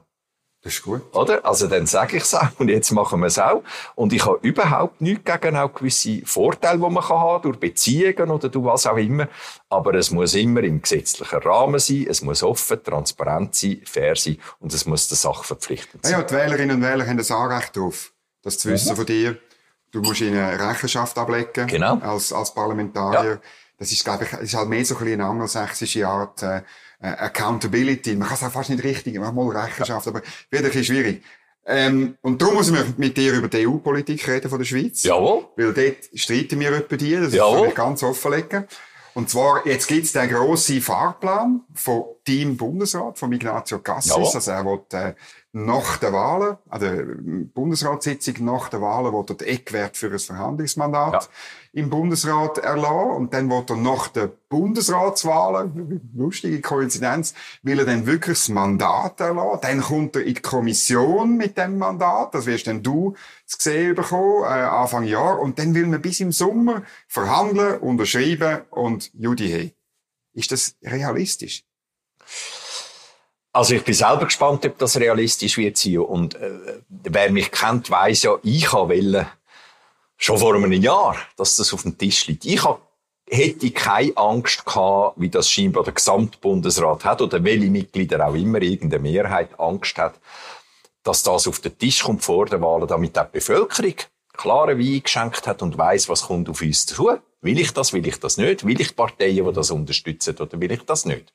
[0.63, 1.01] Das ist gut.
[1.15, 1.43] Oder?
[1.43, 3.63] Also dann sage ich es auch und jetzt machen wir es auch.
[3.95, 8.29] Und ich habe überhaupt nichts gegen auch gewisse Vorteile, die man haben kann durch Beziehungen
[8.29, 9.27] oder durch was auch immer.
[9.69, 14.37] Aber es muss immer im gesetzlichen Rahmen sein, es muss offen, transparent sein, fair sein
[14.59, 16.13] und es muss der Sache verpflichtend sein.
[16.13, 18.11] Ja, die Wählerinnen und Wähler haben das Anrecht darauf,
[18.43, 18.97] das zu wissen mhm.
[18.97, 19.37] von dir.
[19.91, 21.97] Du musst ihnen Rechenschaft ablegen genau.
[21.97, 23.31] als, als Parlamentarier.
[23.31, 23.41] Ja.
[23.79, 26.61] Das ist, glaube ich, ist halt mehr so ein bisschen eine angelsächsische Art, äh,
[27.01, 28.15] Accountability.
[28.15, 31.23] Man kann es auch fast nicht richtig, man mal Rechenschaft, aber wird ein bisschen schwierig.
[31.65, 35.03] Ähm, und darum muss ich mit dir über die EU-Politik reden von der Schweiz.
[35.03, 35.45] Jawohl.
[35.55, 37.67] Weil dort streiten wir etwa dir, das Jawohl.
[37.67, 38.65] ich ganz offenlegen.
[39.13, 44.11] Und zwar, jetzt gibt's den grossen Fahrplan vom Team Bundesrat, von Ignazio Cassis.
[44.11, 44.31] Jawohl.
[44.33, 45.13] Also er will, äh,
[45.53, 46.87] nach der Wahlen, also
[47.53, 51.29] Bundesratssitzung nach der Wahlen, wo er den Eckwert für ein Verhandlungsmandat ja.
[51.73, 53.11] Im Bundesrat erlassen.
[53.11, 59.19] Und dann wird er nach der Bundesratswahlen, lustige Koinzidenz, will er dann wirklich das Mandat
[59.19, 59.59] erlassen.
[59.61, 62.35] Dann kommt er in die Kommission mit dem Mandat.
[62.35, 65.39] Das wirst dann du zu sehen bekommen, äh, Anfang Jahr.
[65.39, 69.75] Und dann will man bis im Sommer verhandeln, unterschreiben und Judy hey.
[70.33, 71.63] Ist das realistisch?
[73.53, 75.99] Also ich bin selber gespannt, ob das realistisch wird sein.
[75.99, 79.27] Und äh, wer mich kennt, weiß ja, ich wollte
[80.21, 82.45] schon vor einem Jahr, dass das auf dem Tisch liegt.
[82.45, 82.61] Ich
[83.27, 88.61] hätte keine Angst gehabt, wie das scheinbar der Gesamtbundesrat hat oder welche Mitglieder auch immer
[88.61, 90.19] irgendeine Mehrheit Angst hat,
[91.03, 93.95] dass das auf den Tisch kommt vor der Wahl, damit die Bevölkerung
[94.33, 97.17] klare Wein geschenkt hat und weiß, was kommt auf uns zu.
[97.41, 98.65] Will ich das, will ich das nicht?
[98.65, 101.33] Will ich Parteien, die das unterstützen oder will ich das nicht?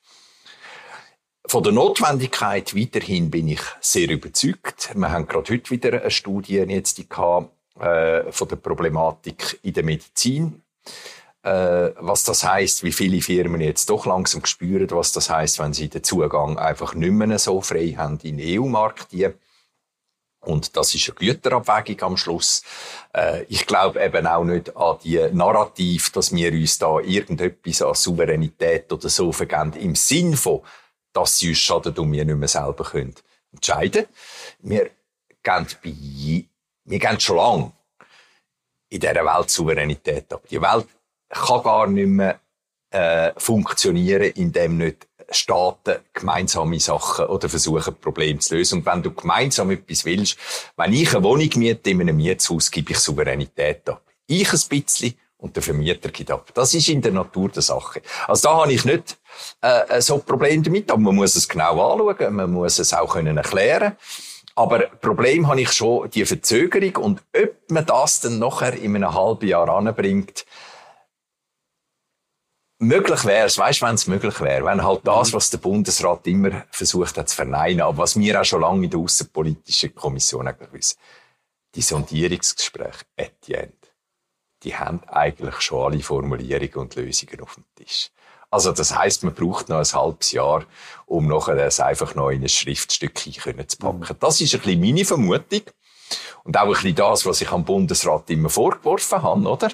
[1.49, 4.91] Von der Notwendigkeit weiterhin bin ich sehr überzeugt.
[4.95, 9.85] Wir haben gerade heute wieder eine Studie jetzt gehabt, äh, von der Problematik in der
[9.85, 10.63] Medizin.
[11.43, 15.73] Äh, was das heißt, wie viele Firmen jetzt doch langsam spüren, was das heißt, wenn
[15.73, 19.15] sie den Zugang einfach nicht mehr so frei haben in EU-Markt.
[20.41, 22.63] Und das ist eine Güterabwägung am Schluss.
[23.13, 27.95] Äh, ich glaube eben auch nicht an die Narrativ, dass wir uns da irgendetwas an
[27.95, 30.63] Souveränität oder so vergeben, im Sinn von,
[31.13, 33.15] dass sie uns schaden und wir nicht mehr selber können
[33.53, 34.07] entscheiden.
[34.61, 34.91] Wir
[35.43, 36.45] geben, bei,
[36.87, 37.73] wir geben schon lange
[38.89, 40.43] in dieser Welt Souveränität ab.
[40.51, 40.87] Die Welt
[41.29, 42.41] kann gar nicht mehr
[42.91, 48.79] äh, funktionieren, indem nicht Staaten gemeinsame Sachen oder versuchen, Probleme zu lösen.
[48.79, 50.39] Und wenn du gemeinsam etwas willst,
[50.77, 54.03] wenn ich eine Wohnung miete in einem Mietshaus, gebe ich Souveränität ab.
[54.29, 56.51] Ich ein bisschen und der Vermieter gibt ab.
[56.55, 58.03] Das ist in der Natur der Sache.
[58.27, 59.19] Also da habe ich nicht
[59.61, 63.13] äh, so ein Problem damit, aber man muss es genau anschauen, man muss es auch
[63.13, 63.97] können erklären.
[64.57, 69.15] Aber Problem habe ich schon die Verzögerung und ob man das dann nachher in einem
[69.15, 70.47] halben Jahr anbringt,
[72.79, 76.27] möglich wäre es, weißt du, wenn es möglich wäre, wenn halt das, was der Bundesrat
[76.27, 80.49] immer versucht hat zu verneinen, aber was wir auch schon lange in der Außenpolitischen Kommission
[80.49, 80.99] eigentlich wissen,
[81.75, 83.87] die Sondierungsgespräche at the end
[84.63, 88.11] die haben eigentlich schon alle Formulierungen und Lösungen auf dem Tisch.
[88.51, 90.65] Also das heißt, man braucht noch ein halbes Jahr,
[91.07, 93.31] um nachher das einfach noch in ein Schriftstück zu
[93.79, 93.99] packen.
[94.01, 94.17] Mhm.
[94.21, 95.63] Das ist ein bisschen meine Vermutung.
[96.45, 99.67] Und auch ein bisschen das, was ich am Bundesrat immer vorgeworfen habe, oder?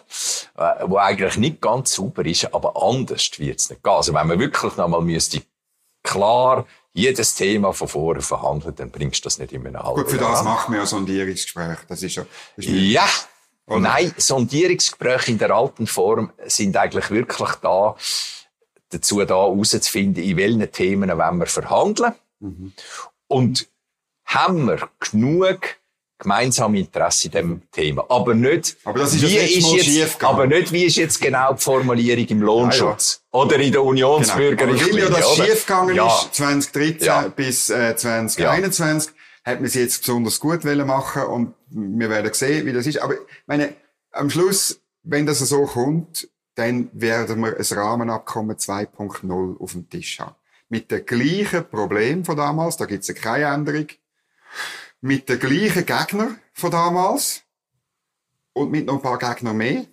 [0.57, 3.93] Äh, wo eigentlich nicht ganz sauber ist, aber anders wird es nicht gehen.
[3.93, 5.43] Also wenn man wirklich noch mal müsste
[6.03, 10.03] klar jedes Thema von vorne verhandeln, dann bringst du das nicht in einem halben.
[10.03, 11.79] Gut, für das machen wir ja Sondierungsgespräch.
[11.89, 12.25] Das ist ja,
[12.57, 13.07] das ist ja,
[13.67, 13.81] oder?
[13.81, 17.97] Nein, Sondierungsgespräche in der alten Form sind eigentlich wirklich da,
[18.93, 22.15] dazu da herauszufinden, in welchen Themen wollen wir verhandeln.
[22.41, 22.73] Mhm.
[23.29, 23.69] Und
[24.25, 25.61] haben wir genug
[26.23, 28.05] gemeinsame Interesse in diesem Thema.
[28.09, 32.43] Aber nicht, aber wie ist jetzt, aber nicht, wie ist jetzt genau die Formulierung im
[32.49, 33.23] Lohnschutz?
[33.33, 33.45] Ja, ja.
[33.45, 35.07] Oder in der Unionsbürgerrichtlinie.
[35.07, 35.17] Genau.
[35.17, 36.07] Weil ja das schiefgegangen ja.
[36.07, 39.13] ist, 2013 bis äh, 2021,
[39.45, 42.99] hat man es jetzt besonders gut machen und wir werden sehen, wie das ist.
[42.99, 43.15] Aber
[43.47, 43.75] meine,
[44.13, 50.21] am Schluss, wenn das so kommt, dann werden wir ein Rahmenabkommen 2.0 auf dem Tisch
[50.21, 50.35] haben.
[50.69, 53.89] Mit dem gleichen Problem von damals, da gibt es keine Änderung.
[55.01, 57.43] Mit den gleichen Gegner von damals.
[58.53, 59.87] Und mit noch ein paar Gegner mehr.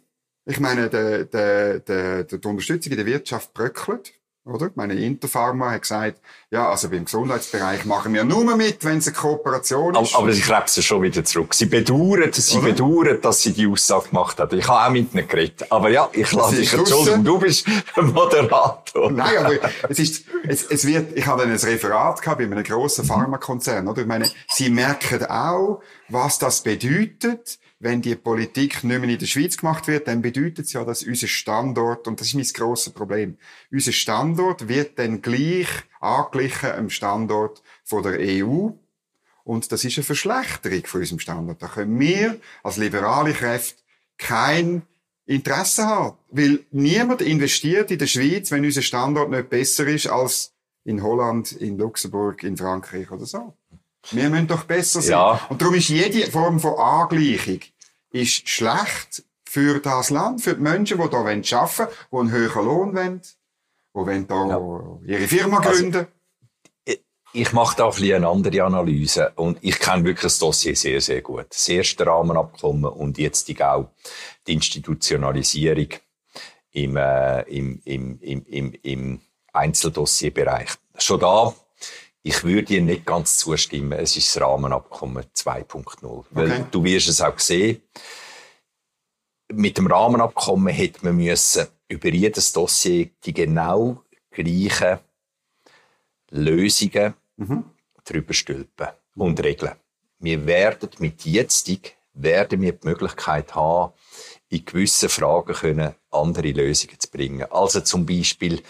[0.46, 4.14] Ich meine, die, die, die, die Unterstützung in der Wirtschaft bröckelt.
[4.50, 4.72] Oder?
[4.76, 9.16] Meine Interpharma hat gesagt, ja, also beim Gesundheitsbereich machen wir nur mit, wenn es eine
[9.16, 10.16] Kooperation ist.
[10.16, 11.54] Aber, aber sie krebsen schon wieder zurück.
[11.54, 12.68] Sie bedauern, sie Oder?
[12.68, 14.52] bedauern, dass sie die Aussage gemacht hat.
[14.54, 15.72] Ich habe auch mit ihnen geredet.
[15.72, 17.24] Aber ja, ich lasse dich entschuldigen.
[17.24, 19.12] Du bist Moderator.
[19.12, 19.54] Nein, aber
[19.88, 24.02] es ist, es, es wird, ich habe ein Referat gehabt bei einem grossen Pharmakonzern, oder?
[24.02, 29.26] Ich meine, sie merken auch, was das bedeutet, wenn die Politik nicht mehr in der
[29.26, 32.92] Schweiz gemacht wird, dann bedeutet es ja, dass unser Standort, und das ist mein grosses
[32.94, 33.38] Problem,
[33.72, 35.68] unser Standort wird dann gleich
[36.02, 38.70] angeglichen am Standort von der EU.
[39.46, 41.62] Und das ist eine Verschlechterung von unserem Standort.
[41.62, 43.82] Da können wir als liberale Kräfte
[44.18, 44.84] kein
[45.26, 46.18] Interesse haben.
[46.30, 51.54] Weil niemand investiert in der Schweiz, wenn unser Standort nicht besser ist als in Holland,
[51.54, 53.54] in Luxemburg, in Frankreich oder so.
[54.12, 55.12] Wir müssen doch besser sein.
[55.12, 55.42] Ja.
[55.50, 57.60] Und darum ist jede Form von Angleichung
[58.12, 62.66] ist schlecht für das Land, für die Menschen, die hier arbeiten wollen, die einen höheren
[62.66, 65.18] Lohn wollen, die wollen hier ja.
[65.18, 65.98] ihre Firma also, gründen.
[65.98, 66.10] Also,
[67.34, 71.00] ich mache da ein bisschen eine andere Analyse und ich kenne wirklich das Dossier sehr,
[71.02, 71.46] sehr gut.
[71.50, 73.92] Das erste Rahmenabkommen und jetzt auch
[74.48, 75.90] die Institutionalisierung
[76.72, 79.22] im, äh, im, im, im, im, im
[79.54, 80.70] Einzeldossierbereich.
[80.98, 81.54] Schon da
[82.22, 83.94] ich würde Ihnen nicht ganz zustimmen.
[83.94, 86.26] Es ist das Rahmenabkommen 2.0.
[86.32, 86.66] Weil okay.
[86.72, 87.82] du wirst es auch sehen.
[89.52, 95.00] Mit dem Rahmenabkommen hätte man müssen über jedes Dossier die genau gleichen
[96.30, 97.64] Lösungen mhm.
[98.04, 99.76] drüber stülpen und regeln.
[100.20, 103.94] Wir werden mit jetzig werden wir die Möglichkeit haben,
[104.50, 107.50] in gewissen Fragen können andere Lösungen zu bringen.
[107.52, 108.62] Also zum Beispiel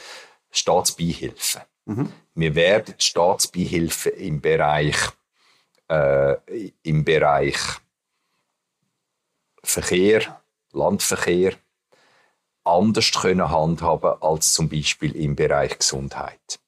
[0.52, 1.62] Staatsbeihilfen.
[1.90, 2.12] Mhm.
[2.36, 4.96] Wir werden Staatsbeihilfen im Bereich,
[5.90, 6.36] äh,
[6.84, 7.58] im Bereich
[9.64, 10.40] Verkehr,
[10.72, 11.54] Landverkehr
[12.64, 16.60] anders können handhaben als zum Beispiel im Bereich Gesundheit.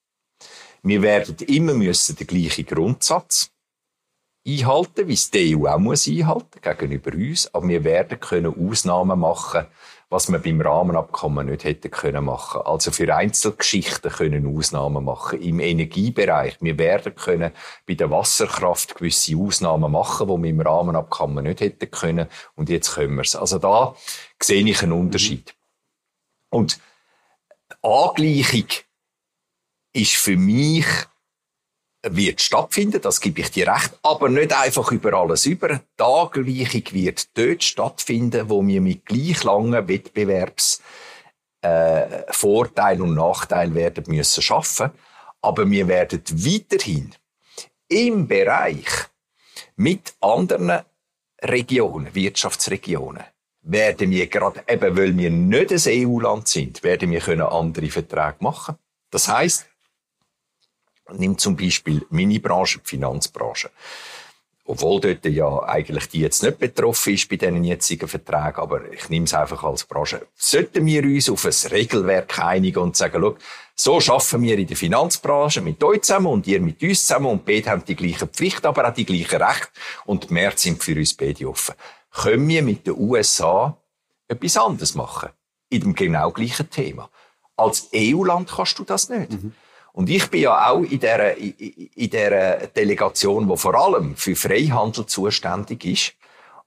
[0.81, 3.51] Wir werden immer müssen den gleichen Grundsatz
[4.47, 9.19] einhalten, wie es die EU auch muss einhalten gegenüber uns, aber wir werden können Ausnahmen
[9.19, 9.67] machen
[10.11, 12.61] was man beim Rahmenabkommen nicht hätte können machen.
[12.65, 15.41] Also für Einzelgeschichten können Ausnahmen machen.
[15.41, 17.51] Im Energiebereich, wir werden können
[17.87, 22.27] bei der Wasserkraft gewisse Ausnahmen machen, die wir im Rahmenabkommen nicht hätten können.
[22.55, 23.37] Und jetzt können wir es.
[23.37, 23.95] Also da
[24.43, 25.55] sehe ich einen Unterschied.
[26.49, 26.77] Und
[27.81, 28.67] Angleichung
[29.93, 30.85] ist für mich
[32.03, 35.81] wird stattfinden, das gebe ich dir recht, aber nicht einfach über alles über.
[35.99, 40.81] Die wird dort stattfinden, wo wir mit gleich langen Wettbewerbs
[41.61, 44.91] äh, Vorteil und Nachteil werden müssen schaffen,
[45.41, 47.13] aber wir werden weiterhin
[47.87, 48.87] im Bereich
[49.75, 50.81] mit anderen
[51.43, 53.23] Regionen, Wirtschaftsregionen,
[53.63, 58.37] werden wir gerade, eben weil wir nicht ein EU-Land sind, werden wir können andere Verträge
[58.39, 58.75] machen.
[59.11, 59.67] Das heißt,
[61.17, 63.69] Nimm zum Beispiel meine Branche, die Finanzbranche.
[64.65, 69.09] Obwohl dort ja eigentlich die jetzt nicht betroffen ist bei diesen jetzigen Verträgen, aber ich
[69.09, 70.27] nehme es einfach als Branche.
[70.35, 73.35] Sollten wir uns auf ein Regelwerk einigen und sagen, schau,
[73.75, 77.45] so schaffen wir in der Finanzbranche mit euch zusammen und ihr mit uns zusammen und
[77.45, 79.69] beide haben die gleichen Pflichten, aber auch die gleichen Rechte
[80.05, 81.75] und die Märkte sind für uns beide offen.
[82.11, 83.77] Können wir mit den USA
[84.27, 85.29] etwas anderes machen?
[85.69, 87.09] In dem genau gleichen Thema.
[87.55, 89.31] Als EU-Land kannst du das nicht.
[89.31, 89.53] Mhm.
[89.93, 95.05] Und ich bin ja auch in der, in der Delegation, die vor allem für Freihandel
[95.05, 96.13] zuständig ist.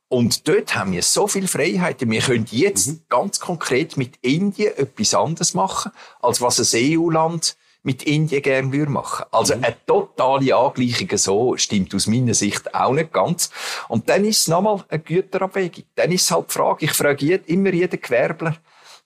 [0.09, 2.11] Und dort haben wir so viel Freiheiten.
[2.11, 3.01] Wir können jetzt mhm.
[3.09, 8.91] ganz konkret mit Indien etwas anderes machen, als was ein EU-Land mit Indien gerne würde
[8.91, 9.27] machen.
[9.31, 9.65] Also mhm.
[9.65, 13.51] eine totale Angleichung so stimmt aus meiner Sicht auch nicht ganz.
[13.89, 15.85] Und dann ist es nochmal eine Güterabwägung.
[15.95, 18.57] Dann ist es halt die Frage, ich frage immer jeden Gewerbler,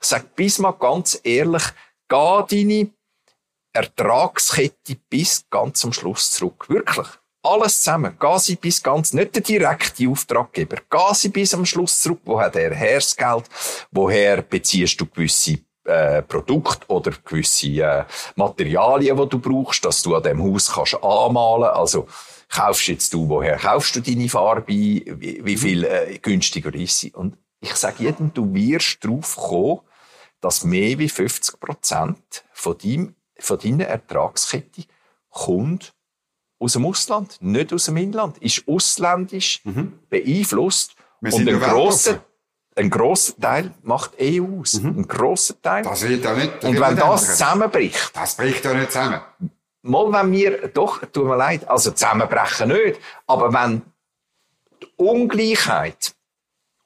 [0.00, 1.64] sage bis mal ganz ehrlich,
[2.08, 2.90] geh deine
[3.72, 6.68] Ertragskette bis ganz zum Schluss zurück.
[6.68, 7.06] Wirklich.
[7.42, 8.16] Alles zusammen.
[8.38, 10.78] Sie bis ganz, nicht der direkte Auftraggeber.
[11.14, 12.20] Sie bis am Schluss zurück.
[12.24, 13.44] Woher der das Geld?
[13.90, 18.04] Woher beziehst du gewisse äh, Produkte oder gewisse äh,
[18.36, 21.70] Materialien, die du brauchst, dass du an dem Haus kannst anmalen.
[21.70, 22.06] Also
[22.48, 27.12] kaufst jetzt du, woher kaufst du deine Farbe, wie, wie viel äh, günstiger ist sie?
[27.12, 29.80] Und ich sage jedem, du wirst drauf kommen,
[30.40, 34.84] dass mehr wie 50 Prozent von deinem von deiner Ertragskette
[35.30, 35.94] kommt
[36.58, 39.98] aus dem Ausland, nicht aus dem Inland, ist ausländisch mhm.
[40.08, 42.24] beeinflusst und ein grosser,
[42.74, 44.74] ein grosser Teil macht EU aus.
[44.74, 44.98] Mhm.
[44.98, 45.82] Ein grosser Teil.
[45.84, 46.64] Das wird ja nicht.
[46.64, 48.10] Und wenn das zusammenbricht.
[48.14, 49.20] Das bricht ja nicht zusammen.
[49.82, 53.82] Mal, wenn wir, doch, tut mir leid, also zusammenbrechen nicht, aber wenn
[54.82, 56.14] die Ungleichheit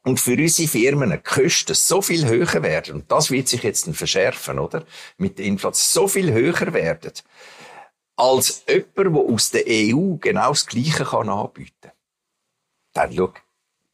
[0.04, 3.88] und für unsere Firmen die Kosten so viel höher werden, und das wird sich jetzt
[3.94, 4.84] verschärfen, oder?
[5.16, 7.12] Mit der Inflation so viel höher werden,
[8.16, 11.92] als jemand, der aus der EU genau das Gleiche kann anbieten kann.
[12.94, 13.32] Dann, schau,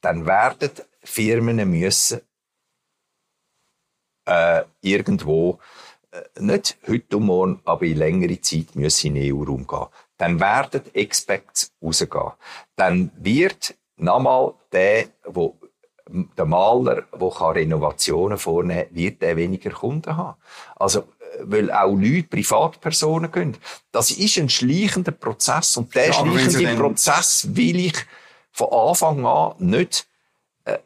[0.01, 0.71] dann werden
[1.03, 2.21] Firmen müssen,
[4.27, 5.59] äh, irgendwo,
[6.11, 9.87] äh, nicht heute und morgen, aber in längere Zeit müssen in den EU-Raum gehen.
[10.17, 12.33] Dann werden Expats rausgehen.
[12.77, 15.53] Dann wird nochmal der, der
[16.09, 20.39] der Maler, der Renovationen vornehmen kann, wird er weniger Kunden haben.
[20.77, 21.05] Also,
[21.41, 23.57] weil auch Leute, Privatpersonen gehen.
[23.93, 27.97] Das ist ein schleichender Prozess und der ja, schleichende Prozess will ich
[28.53, 30.07] von Anfang an nicht
[30.65, 30.79] äh,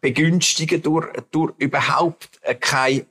[0.00, 3.06] begünstigen durch, durch überhaupt äh, keine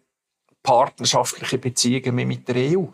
[0.63, 2.85] partnerschaftliche Beziehungen mehr mit der EU.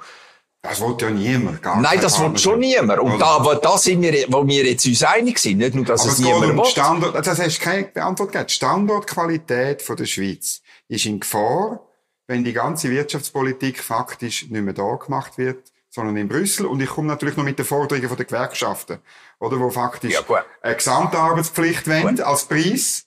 [0.68, 1.62] Das will ja niemand.
[1.62, 3.00] Gar Nein, das will schon niemand.
[3.00, 6.02] Und da, aber da sind wir, wo wir jetzt uns einig sind, nicht nur, dass
[6.02, 8.48] aber es, es niemand um Standort, das hast du keine Antwort gegeben.
[8.48, 11.82] Die Standortqualität von der Schweiz ist in Gefahr,
[12.28, 16.66] wenn die ganze Wirtschaftspolitik faktisch nicht mehr da gemacht wird, sondern in Brüssel.
[16.66, 19.00] Und ich komme natürlich noch mit den Forderungen von den Gewerkschaften,
[19.40, 23.06] oder, wo faktisch ja, eine Gesamtarbeitspflicht wollen, als Preis,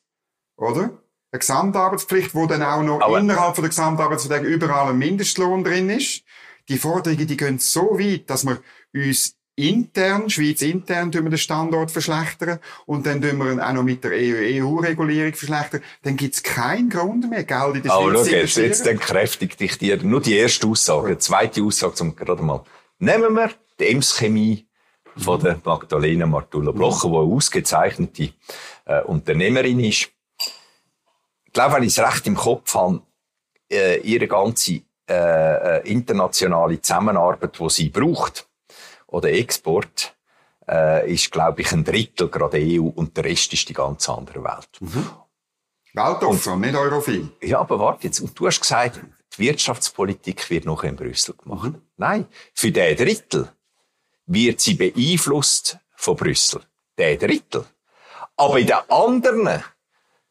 [0.56, 0.90] oder?
[1.30, 5.90] Eine Gesamtarbeitspflicht, wo dann auch noch Aber innerhalb von der Gesamtarbeitsverträge überall ein Mindestlohn drin
[5.90, 6.22] ist.
[6.68, 8.58] Die Forderungen, die gehen so weit, dass wir
[8.94, 13.72] uns intern, Schweiz intern, tun wir den Standort verschlechtern und dann tun wir ihn auch
[13.72, 15.82] noch mit der EU-Regulierung verschlechtern.
[16.02, 19.58] Dann gibt's keinen Grund mehr, Geld in der Aber Schweiz zu jetzt, jetzt dann kräftigt
[19.58, 22.62] dich dir nur die erste Aussage, die zweite Aussage zum gerade mal.
[23.00, 23.50] Nehmen wir
[23.80, 24.68] die Ems-Chemie
[25.16, 28.30] von der Magdalena Martula-Blocher, die eine ausgezeichnete
[28.84, 30.10] äh, Unternehmerin ist.
[31.46, 33.02] Ich glaube, wenn ich es recht im Kopf habe,
[33.70, 38.46] äh, ihre ganze äh, äh, internationale Zusammenarbeit, die sie braucht,
[39.06, 40.14] oder Export,
[40.68, 44.44] äh, ist, glaube ich, ein Drittel gerade EU und der Rest ist die ganz andere
[44.44, 44.68] Welt.
[44.80, 45.10] Mhm.
[45.94, 47.30] Weltoffen, nicht Europhil.
[47.42, 48.20] Ja, aber warte jetzt.
[48.20, 49.00] Und du hast gesagt,
[49.36, 51.72] die Wirtschaftspolitik wird noch in Brüssel gemacht.
[51.72, 51.82] Mhm.
[51.96, 53.50] Nein, für den Drittel
[54.26, 56.60] wird sie beeinflusst von Brüssel.
[56.98, 57.64] Der Drittel.
[58.36, 59.64] Aber in den anderen,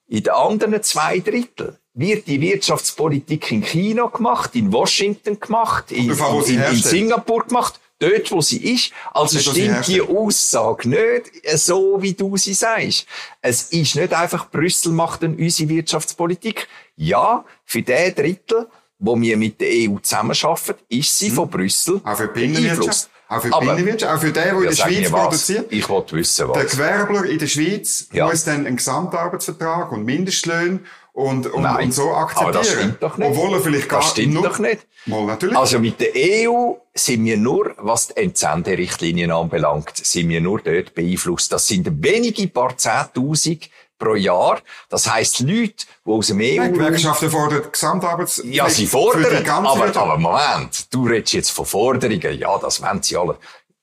[0.05, 6.12] in den anderen zwei Drittel wird die Wirtschaftspolitik in China gemacht, in Washington gemacht, in,
[6.12, 8.91] in, in Singapur gemacht dort, wo sie ist.
[9.12, 13.07] Also nicht, stimmt die Aussage nicht so, wie du sie sagst.
[13.41, 16.67] Es ist nicht einfach, Brüssel macht dann unsere Wirtschaftspolitik.
[16.95, 18.67] Ja, für den Drittel,
[18.99, 21.36] wo wir mit der EU zusammenarbeiten, ist sie hm.
[21.36, 23.10] von Brüssel Auch für beeinflusst.
[23.29, 25.65] Auch für Binnenwirtschaft, auch für den, der ja, in der Schweiz produziert.
[25.69, 26.57] Ich wollte wissen, was.
[26.57, 28.25] Der Gewerbler in der Schweiz ja.
[28.25, 30.79] muss dann einen Gesamtarbeitsvertrag und Mindestlöhne
[31.17, 32.49] und, und, Nein, und so akzeptieren.
[32.49, 33.27] Aber das stimmt doch nicht.
[33.27, 34.86] Obwohl er vielleicht gar Das stimmt nur, doch nicht.
[35.08, 35.58] Mal natürlich.
[35.58, 40.93] Also mit der EU sind wir nur, was die Entsenderichtlinien anbelangt, sind wir nur dort
[40.93, 41.51] beeinflusst.
[41.51, 44.62] Das sind wenige paar Zehntausend pro Jahr.
[44.89, 46.41] Das heisst, Leute, die aus dem EU...
[46.41, 48.43] Die Gewerkschaften fordern Gesamtarbeits...
[48.45, 52.38] Ja, sie fordern, aber, aber Moment, du redest jetzt von Forderungen.
[52.38, 53.38] Ja, das wollen sie alle.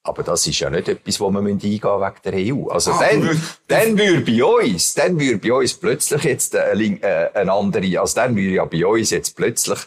[0.06, 2.68] Aber das ist ja nicht etwas, wo wir eingehen wegen der EU.
[2.68, 7.30] Also ah, dann, dann würde bei uns, dann würde bei uns plötzlich jetzt äh, äh,
[7.32, 9.78] eine andere, also dann würde ja bei uns jetzt plötzlich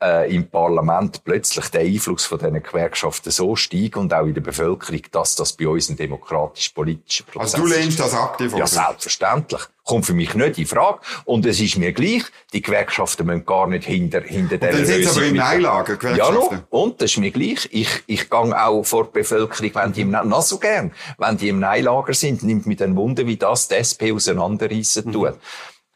[0.00, 4.40] äh, im Parlament plötzlich der Einfluss von diesen Gewerkschaften so steigen und auch in der
[4.40, 7.54] Bevölkerung, dass das bei uns ein demokratisch-politischer Prozess ist.
[7.56, 11.00] Also du lehnst das aktiv Ja, selbstverständlich kommt für mich nicht in Frage.
[11.24, 14.86] Und es ist mir gleich, die Gewerkschaften müssen gar nicht hinter, hinter der Lösung.
[14.86, 16.34] Dann sind sie aber im Neilager, Gewerkschaften.
[16.34, 16.80] Ja, no.
[16.82, 17.68] und das ist mir gleich.
[17.70, 21.48] Ich, ich gehe auch vor der Bevölkerung, wenn die im, noch so gern, wenn die
[21.48, 25.12] im Neilager sind, nimmt mich dann Wunder, wie das die SP auseinanderreissen mhm.
[25.12, 25.34] tut.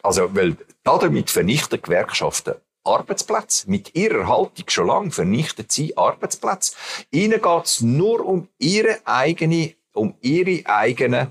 [0.02, 3.70] Also, weil damit vernichten Gewerkschaften Arbeitsplätze.
[3.70, 6.72] Mit ihrer Haltung schon lange vernichten sie Arbeitsplätze.
[7.10, 11.28] Ihnen geht's nur um ihre eigene, um ihre eigenen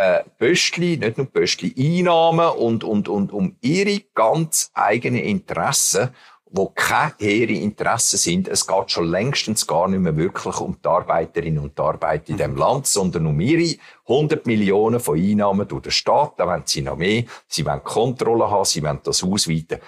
[0.00, 6.08] äh, Pöstli, nicht nur Pöstli, Einnahmen und, und, und um ihre ganz eigenen Interessen,
[6.46, 8.48] wo keine hehre Interessen sind.
[8.48, 12.56] Es geht schon längstens gar nicht mehr wirklich um die Arbeiterinnen und Arbeiter in dem
[12.56, 13.76] Land, sondern um ihre
[14.08, 16.32] 100 Millionen von Einnahmen durch den Staat.
[16.38, 17.24] Da wollen sie noch mehr.
[17.46, 19.80] Sie wollen Kontrolle haben, sie wollen das ausweiten.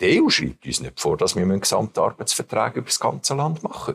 [0.00, 3.94] Die EU schreibt uns nicht vor, dass wir einen Gesamtarbeitsvertrag über das ganze Land machen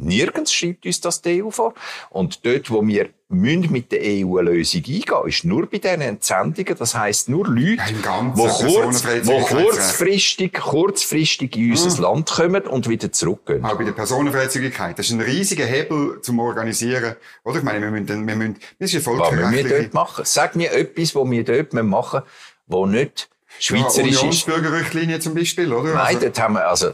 [0.00, 1.74] Nirgends schreibt uns das die EU vor.
[2.10, 6.76] Und dort, wo wir mit der EU eine Lösung eingehen, ist nur bei diesen Entsendungen.
[6.76, 12.02] Das heisst, nur Leute, die kurz, kurzfristig, kurzfristig in unser mhm.
[12.02, 13.64] Land kommen und wieder zurückgehen.
[13.64, 14.98] Auch bei der Personenfreizügigkeit.
[14.98, 17.14] Das ist ein riesiger Hebel zum Organisieren.
[17.44, 17.58] Oder?
[17.58, 20.24] Ich meine, wir müssen, wir müssen, das ist ja Was müssen wir dort machen?
[20.24, 22.22] Sag mir etwas, was wir dort machen,
[22.66, 23.28] wo nicht
[23.60, 25.94] schweizerisch ja, Unionsbürgerrichtlinie zum Beispiel, oder?
[25.94, 26.90] Nein, also, dort haben wir, also,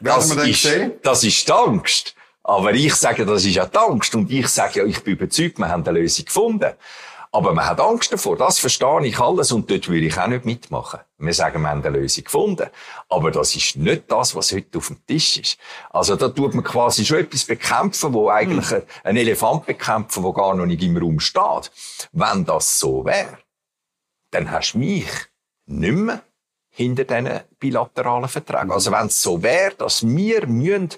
[0.00, 0.68] das, ist,
[1.02, 2.14] das ist die Angst.
[2.42, 4.14] Aber ich sage, das ist auch die Angst.
[4.14, 6.72] Und ich sage ja, ich bin überzeugt, wir haben eine Lösung gefunden.
[7.32, 8.36] Aber man hat Angst davor.
[8.36, 11.00] Das verstehe ich alles und dort würde ich auch nicht mitmachen.
[11.18, 12.68] Wir sagen, wir haben eine Lösung gefunden.
[13.08, 15.58] Aber das ist nicht das, was heute auf dem Tisch ist.
[15.90, 18.82] Also da tut man quasi schon etwas bekämpfen, wo eigentlich hm.
[19.02, 21.72] ein Elefant bekämpfen, wo gar noch nicht im Raum steht.
[22.12, 23.38] Wenn das so wäre,
[24.30, 25.08] dann hast du mich
[25.66, 26.22] nicht mehr
[26.70, 28.72] hinter diesen bilateralen Verträgen.
[28.72, 30.90] Also wenn es so wäre, dass wir müssen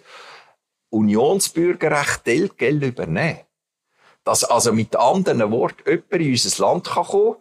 [0.90, 3.40] Unionsbürgerrecht Geld übernehmen
[4.24, 7.36] dass also mit anderen Worten jemand in unser Land kann kommen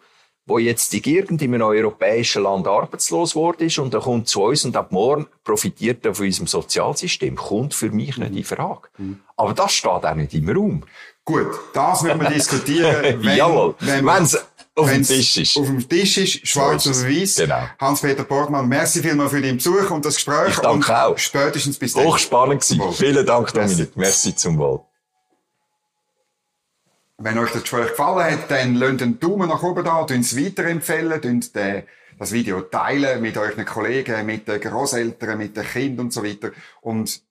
[0.48, 4.78] wo jetzt in irgendeinem europäischen Land arbeitslos worden ist und er kommt zu uns und
[4.78, 8.88] ab morgen profitiert er von unserem Sozialsystem, kommt für mich nicht in Frage.
[8.98, 9.20] Mhm.
[9.36, 10.84] Aber das steht auch nicht im Raum.
[11.26, 13.76] Gut, das werden wir diskutieren, wenn, Jawohl.
[13.80, 14.42] wenn wenn's
[14.78, 15.58] auf dem Tisch ist.
[15.58, 17.36] Auf dem Tisch ist, schwarz so oder weiß.
[17.36, 17.68] Genau.
[17.80, 20.50] Hans-Peter Portmann, merci vielmals für deinen Besuch und das Gespräch.
[20.50, 21.18] Ich danke und auch.
[21.18, 22.06] Spätestens bis dann.
[22.06, 22.94] Hochspannend gewesen.
[22.94, 23.78] Vielen Dank, Dominik.
[23.78, 24.82] Merci, merci zum Wohl.
[27.18, 31.44] Wenn euch das Gespräch gefallen hat, dann lasst einen Daumen nach oben da, es weiterempfehlen,
[32.20, 36.52] das Video teilen mit euren Kollegen, mit den Großeltern, mit den Kindern und so weiter.
[36.82, 37.22] Und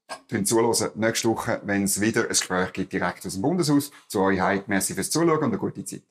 [0.45, 4.41] zuhören nächste Woche, wenn es wieder ein Gespräch gibt, direkt aus dem Bundeshaus, zu euch
[4.41, 4.65] heim.
[4.67, 6.03] Merci fürs Zuschauen und eine gute Zeit.